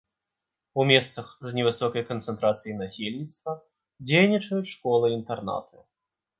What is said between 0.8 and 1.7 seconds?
У месцах з